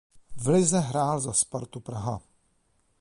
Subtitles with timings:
[0.37, 2.21] V lize hrál za Spartu Praha.